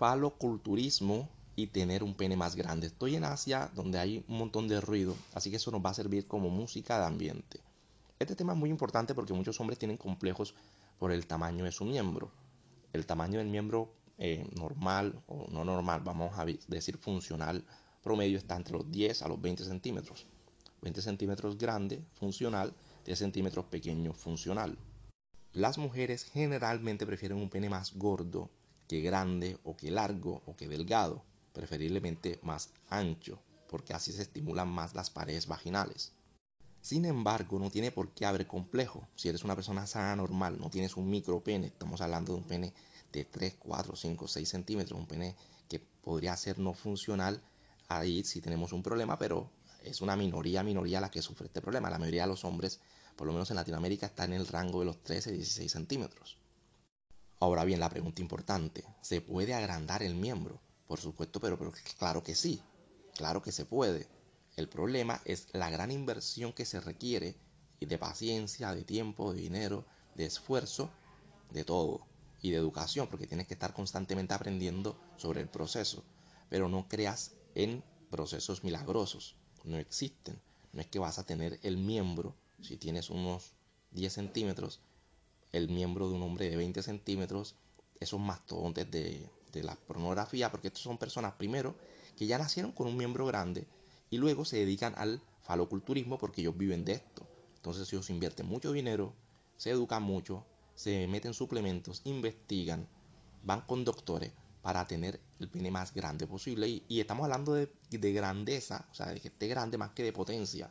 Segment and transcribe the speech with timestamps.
[0.00, 2.86] faloculturismo y tener un pene más grande.
[2.86, 5.94] Estoy en Asia donde hay un montón de ruido, así que eso nos va a
[5.94, 7.60] servir como música de ambiente.
[8.18, 10.54] Este tema es muy importante porque muchos hombres tienen complejos
[10.98, 12.30] por el tamaño de su miembro.
[12.94, 17.62] El tamaño del miembro eh, normal o no normal, vamos a decir funcional
[18.02, 20.24] promedio, está entre los 10 a los 20 centímetros.
[20.80, 22.72] 20 centímetros grande, funcional,
[23.04, 24.78] 10 centímetros pequeño, funcional.
[25.52, 28.48] Las mujeres generalmente prefieren un pene más gordo
[28.90, 34.68] que grande o que largo o que delgado, preferiblemente más ancho, porque así se estimulan
[34.68, 36.12] más las paredes vaginales.
[36.80, 39.06] Sin embargo, no tiene por qué haber complejo.
[39.14, 42.44] Si eres una persona sana, normal, no tienes un micro pene, estamos hablando de un
[42.48, 42.74] pene
[43.12, 45.36] de 3, 4, 5, 6 centímetros, un pene
[45.68, 47.40] que podría ser no funcional,
[47.86, 49.52] ahí sí tenemos un problema, pero
[49.84, 51.90] es una minoría, minoría la que sufre este problema.
[51.90, 52.80] La mayoría de los hombres,
[53.14, 56.39] por lo menos en Latinoamérica, está en el rango de los 13, 16 centímetros.
[57.42, 60.60] Ahora bien, la pregunta importante, ¿se puede agrandar el miembro?
[60.86, 61.58] Por supuesto, pero,
[61.98, 62.60] claro que sí,
[63.16, 64.06] claro que se puede.
[64.56, 67.38] El problema es la gran inversión que se requiere
[67.80, 70.90] de paciencia, de tiempo, de dinero, de esfuerzo,
[71.50, 72.06] de todo,
[72.42, 76.04] y de educación, porque tienes que estar constantemente aprendiendo sobre el proceso.
[76.50, 80.38] Pero no creas en procesos milagrosos, no existen.
[80.74, 83.54] No es que vas a tener el miembro, si tienes unos
[83.92, 84.82] 10 centímetros,
[85.52, 87.56] el miembro de un hombre de 20 centímetros,
[87.98, 91.74] esos mastodontes de, de la pornografía, porque estos son personas, primero,
[92.16, 93.66] que ya nacieron con un miembro grande
[94.10, 97.26] y luego se dedican al faloculturismo porque ellos viven de esto.
[97.56, 99.14] Entonces ellos invierten mucho dinero,
[99.56, 102.88] se educan mucho, se meten suplementos, investigan,
[103.44, 106.68] van con doctores para tener el pene más grande posible.
[106.68, 110.12] Y, estamos hablando de, de, grandeza, o sea, de que esté grande más que de
[110.12, 110.70] potencia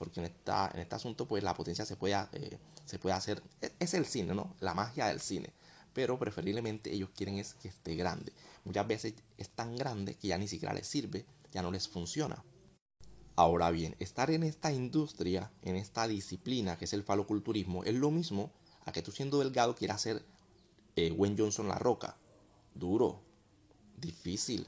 [0.00, 3.72] porque en, esta, en este asunto pues la potencia se puede, eh, se hacer, es,
[3.78, 4.56] es, el cine, ¿no?
[4.60, 5.52] La magia del cine,
[5.92, 8.32] pero preferiblemente ellos quieren es que esté grande.
[8.64, 12.42] Muchas veces es tan grande que ya ni siquiera les sirve, ya no les funciona.
[13.36, 18.10] Ahora bien, estar en esta industria, en esta disciplina que es el faloculturismo, es lo
[18.10, 18.50] mismo
[18.86, 20.24] a que tú siendo delgado quieras ser
[20.96, 22.16] eh, Wayne Johnson La Roca.
[22.74, 23.20] Duro,
[23.98, 24.66] difícil,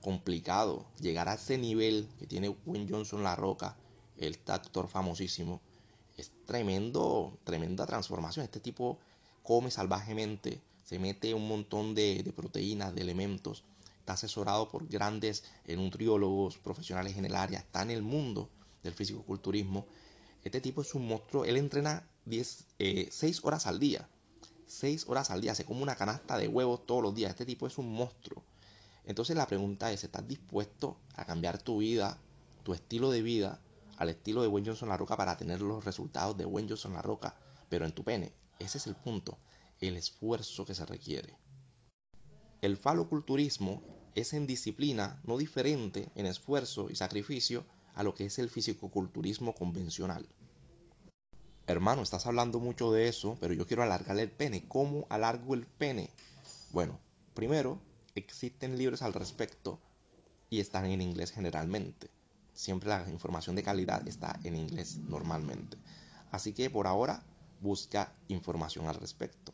[0.00, 0.86] complicado.
[0.98, 3.76] Llegar a ese nivel que tiene Wayne Johnson La Roca
[4.16, 5.60] el actor famosísimo,
[6.16, 8.44] es tremendo, tremenda transformación.
[8.44, 8.98] Este tipo
[9.42, 13.64] come salvajemente, se mete un montón de, proteínas, de elementos,
[13.98, 18.48] está asesorado por grandes nutriólogos profesionales en el área, está en el mundo
[18.82, 19.86] del fisicoculturismo.
[20.44, 24.08] Este tipo es un monstruo, él entrena 10, 6 eh, horas al día.
[24.66, 27.30] 6 horas al día, se come una canasta de huevos todos los días.
[27.30, 28.42] Este tipo es un monstruo.
[29.04, 32.18] Entonces la pregunta es, ¿estás dispuesto a cambiar tu vida,
[32.62, 33.60] tu estilo de vida,
[34.02, 37.02] al estilo de Wayne Johnson La Roca para tener los resultados de Wayne Johnson La
[37.02, 37.36] Roca,
[37.68, 38.32] pero en tu pene.
[38.58, 39.38] Ese es el punto,
[39.80, 41.38] el esfuerzo que se requiere.
[42.62, 43.80] El faloculturismo
[44.16, 47.64] es en disciplina no diferente en esfuerzo y sacrificio
[47.94, 50.26] a lo que es el fisicoculturismo convencional.
[51.68, 54.66] Hermano, estás hablando mucho de eso, pero yo quiero alargar el pene.
[54.66, 56.10] ¿Cómo alargo el pene?
[56.72, 56.98] Bueno,
[57.34, 57.78] primero,
[58.16, 59.78] existen libros al respecto
[60.50, 62.10] y están en inglés generalmente
[62.54, 65.76] siempre la información de calidad está en inglés normalmente.
[66.30, 67.22] Así que por ahora
[67.60, 69.52] busca información al respecto.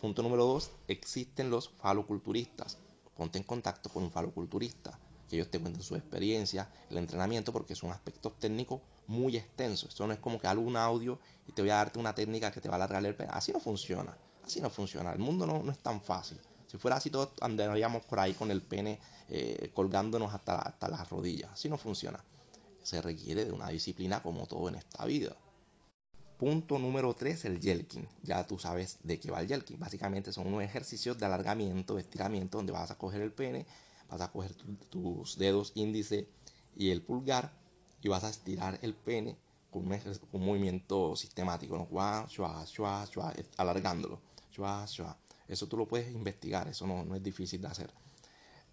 [0.00, 2.78] Punto número dos, existen los faloculturistas.
[3.16, 4.98] Ponte en contacto con un faloculturista,
[5.28, 9.90] que ellos te cuenten su experiencia, el entrenamiento, porque son aspectos técnicos muy extensos.
[9.90, 12.50] Esto no es como que hago un audio y te voy a darte una técnica
[12.50, 13.32] que te va a alargar el pelo.
[13.32, 14.16] Así no funciona.
[14.44, 15.12] Así no funciona.
[15.12, 16.38] El mundo no, no es tan fácil.
[16.74, 18.98] Si fuera así, todos andaríamos por ahí con el pene
[19.28, 21.52] eh, colgándonos hasta, hasta las rodillas.
[21.52, 22.18] Así no funciona.
[22.82, 25.36] Se requiere de una disciplina como todo en esta vida.
[26.36, 28.08] Punto número 3, el yelking.
[28.24, 29.78] Ya tú sabes de qué va el yelking.
[29.78, 33.66] Básicamente son unos ejercicios de alargamiento, de estiramiento, donde vas a coger el pene,
[34.08, 34.52] vas a coger
[34.90, 36.26] tus dedos índice
[36.76, 37.52] y el pulgar
[38.02, 39.36] y vas a estirar el pene
[39.70, 41.86] con un, movimiento sistemático, ¿no?
[43.58, 44.18] alargándolo.
[45.48, 47.92] Eso tú lo puedes investigar, eso no, no es difícil de hacer.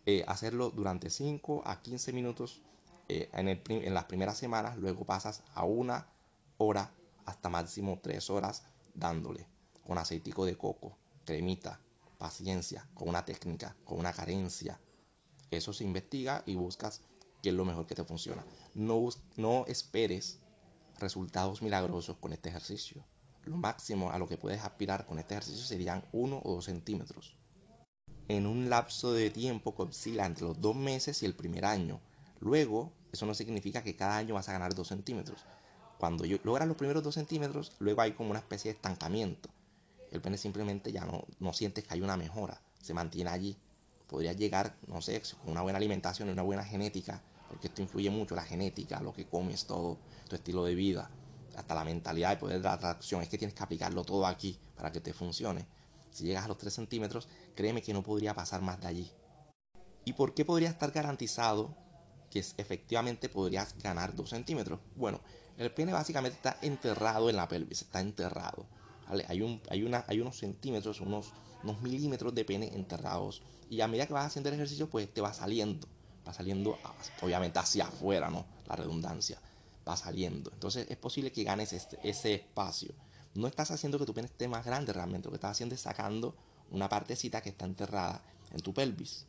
[0.06, 2.62] Eh, hacerlo durante 5 a 15 minutos
[3.08, 6.08] eh, en, el, en, las primeras semanas, luego pasas a una
[6.58, 6.92] hora
[7.26, 8.64] hasta máximo 3 horas
[8.94, 9.46] dándole
[9.86, 11.80] con aceitico de coco, cremita,
[12.18, 14.80] paciencia, con una técnica, con una carencia.
[15.50, 17.02] Eso se investiga y buscas
[17.42, 18.46] qué es lo mejor que te funciona.
[18.74, 20.40] No, no esperes
[21.00, 23.04] resultados milagrosos con este ejercicio.
[23.46, 27.36] Lo máximo a lo que puedes aspirar con este ejercicio serían 1 o 2 centímetros.
[28.28, 32.00] En un lapso de tiempo que oscila entre los 2 meses y el primer año.
[32.40, 35.44] Luego, eso no significa que cada año vas a ganar 2 centímetros.
[35.98, 39.50] Cuando logras los primeros 2 centímetros, luego hay como una especie de estancamiento.
[40.12, 43.58] El pene simplemente ya no, no sientes que hay una mejora, se mantiene allí.
[44.08, 48.10] podrías llegar, no sé, con una buena alimentación y una buena genética, porque esto influye
[48.10, 49.98] mucho, la genética, lo que comes, todo,
[50.28, 51.10] tu estilo de vida,
[51.56, 54.60] hasta la mentalidad, el poder de la atracción, es que tienes que aplicarlo todo aquí
[54.76, 55.66] para que te funcione.
[56.12, 59.12] Si llegas a los 3 centímetros, créeme que no podría pasar más de allí.
[60.04, 61.76] ¿Y por qué podría estar garantizado
[62.30, 64.80] que efectivamente podrías ganar 2 centímetros?
[64.96, 65.22] Bueno,
[65.58, 68.66] el pene básicamente está enterrado en la pelvis, está enterrado.
[69.08, 69.24] Hay,
[69.70, 71.34] hay unos centímetros, unos,
[71.64, 73.42] unos milímetros de pene enterrados.
[73.70, 75.88] Y a medida que vas haciendo el ejercicio, pues te va saliendo.
[76.28, 76.78] Va saliendo,
[77.22, 78.46] obviamente, hacia afuera, ¿no?
[78.68, 79.40] La redundancia.
[79.88, 80.52] Va saliendo.
[80.54, 82.94] Entonces es posible que ganes este, ese espacio.
[83.34, 85.28] No estás haciendo que tu pene esté más grande realmente.
[85.28, 86.36] Lo que estás haciendo es sacando
[86.70, 89.26] una partecita que está enterrada en tu pelvis.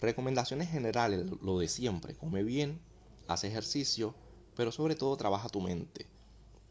[0.00, 2.14] Recomendaciones generales, lo de siempre.
[2.14, 2.80] Come bien,
[3.28, 4.14] haz ejercicio,
[4.56, 6.06] pero sobre todo trabaja tu mente.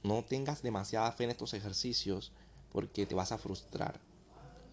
[0.03, 2.31] No tengas demasiada fe en estos ejercicios
[2.71, 3.99] porque te vas a frustrar.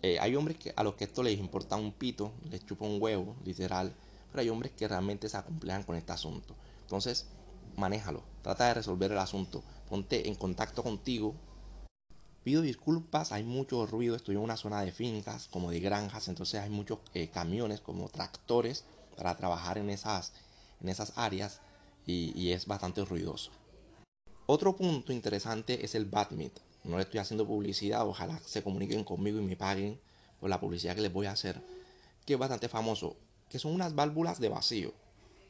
[0.02, 3.36] Eh, hay hombres a los que esto les importa un pito, les chupa un huevo,
[3.44, 3.94] literal,
[4.30, 6.54] pero hay hombres que realmente se acomplejan con este asunto.
[6.82, 7.26] Entonces,
[7.76, 11.34] manéjalo, trata de resolver el asunto, ponte en contacto contigo.
[12.44, 16.60] Pido disculpas, hay mucho ruido, estoy en una zona de fincas, como de granjas, entonces
[16.60, 18.84] hay muchos eh, camiones como tractores
[19.16, 20.32] para trabajar en esas,
[20.80, 21.60] en esas áreas
[22.06, 23.50] y, es bastante ruidoso.
[24.46, 26.58] Otro punto interesante es el Batmit.
[26.84, 30.00] No le estoy haciendo publicidad, ojalá se comuniquen conmigo y me paguen
[30.40, 31.62] por la publicidad que les voy a hacer,
[32.24, 33.16] que es bastante famoso,
[33.48, 34.94] que son unas válvulas de vacío.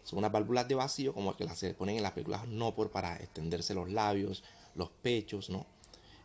[0.02, 2.90] Son unas válvulas de vacío como que las se ponen en las películas no por
[2.90, 4.42] para extenderse los labios,
[4.74, 5.66] los pechos, ¿no?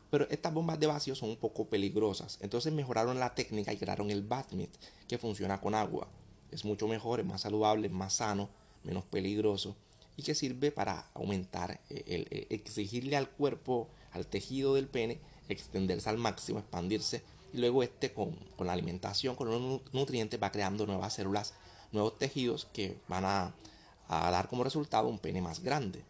[0.09, 2.37] Pero estas bombas de vacío son un poco peligrosas.
[2.41, 4.69] Entonces mejoraron la técnica y crearon el Batmit,
[5.07, 6.07] que funciona con agua.
[6.51, 8.49] Es mucho mejor, es más saludable, es más sano,
[8.83, 9.75] menos peligroso
[10.17, 15.19] y que sirve para aumentar, eh, el, eh, exigirle al cuerpo, al tejido del pene,
[15.49, 17.23] extenderse al máximo, expandirse
[17.53, 21.53] y luego este con, la alimentación, con los nutrientes va creando nuevas células,
[21.91, 23.53] nuevos tejidos que van a,
[24.07, 26.03] dar como resultado un pene más grande.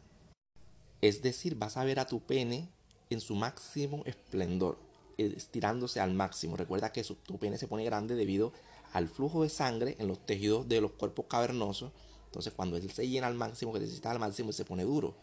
[1.02, 2.68] Es decir, vas a ver a tu pene
[3.10, 4.78] en su máximo esplendor,
[5.18, 6.58] estirándose al máximo.
[6.58, 8.52] Recuerda que tu pene se pone grande debido
[8.92, 11.92] al flujo de sangre en los tejidos de los cuerpos cavernosos
[12.36, 15.16] entonces, cuando él se llena al máximo, que necesita al máximo, se pone duro.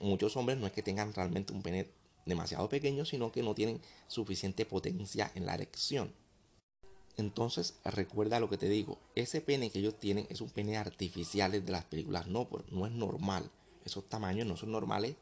[0.00, 1.90] Muchos hombres no es que tengan realmente un pene
[2.24, 6.14] demasiado pequeño, sino que no tienen suficiente potencia en la erección.
[7.20, 11.52] Entonces, recuerda lo que te digo, ese pene que ellos tienen es un pene artificial
[11.52, 13.50] de las películas, no, no es normal.
[13.84, 15.16] Esos tamaños no son normales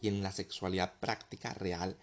[0.00, 1.96] y en la sexualidad práctica real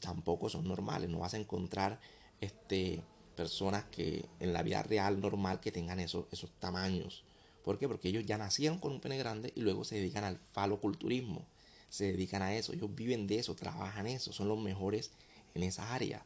[0.00, 1.10] tampoco son normales.
[1.10, 2.00] No vas a encontrar
[2.40, 3.02] este,
[3.36, 7.24] personas que en la vida real normal que tengan esos, esos tamaños.
[7.62, 7.88] ¿Por qué?
[7.88, 11.46] Porque ellos ya nacieron con un pene grande y luego se dedican al faloculturismo.
[11.90, 15.10] Se dedican a eso, ellos viven de eso, trabajan eso, son los mejores
[15.54, 16.24] en esa área.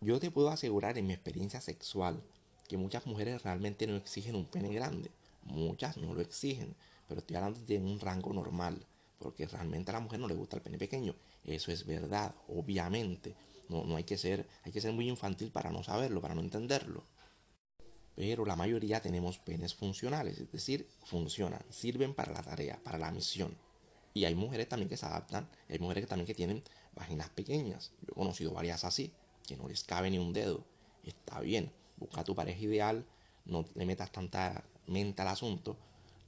[0.00, 2.22] Yo te puedo asegurar en mi experiencia sexual
[2.68, 5.10] que muchas mujeres realmente no exigen un pene grande.
[5.44, 6.74] Muchas no lo exigen,
[7.06, 8.84] pero estoy hablando de un rango normal,
[9.18, 11.14] porque realmente a la mujer no le gusta el pene pequeño.
[11.44, 13.34] Eso es verdad, obviamente.
[13.68, 16.40] No, no hay que ser, hay que ser muy infantil para no saberlo, para no
[16.40, 17.04] entenderlo
[18.20, 23.10] pero la mayoría tenemos penes funcionales, es decir, funcionan, sirven para la tarea, para la
[23.10, 23.56] misión.
[24.12, 26.62] Y hay mujeres también que se adaptan, hay mujeres también que tienen
[26.94, 27.92] vaginas pequeñas.
[28.02, 29.10] Yo he conocido varias así,
[29.50, 30.64] que no les cabe ni un dedo.
[31.02, 33.04] Está bien, busca tu pareja ideal,
[33.44, 35.76] no le metas tanta mente al asunto,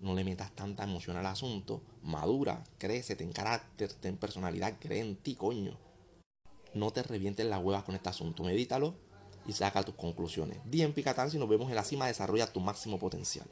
[0.00, 5.14] no le metas tanta emoción al asunto, madura, crece, ten carácter, ten personalidad, cree en
[5.14, 5.79] ti, coño.
[6.75, 8.97] No te revientes las huevas con este asunto, medítalo
[9.47, 10.59] y saca tus conclusiones.
[10.64, 13.47] Día en Picatal, si nos vemos en la cima, desarrolla tu máximo potencial.